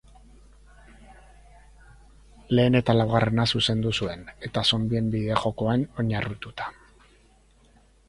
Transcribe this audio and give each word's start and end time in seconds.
Lehen 2.57 2.81
eta 2.81 2.97
laugarrena 2.99 3.47
zuzendu 3.53 3.95
zuen 4.01 4.27
eta 4.49 4.67
zonbien 4.73 5.15
bideojokoan 5.19 5.89
oinarrituta. 6.05 6.77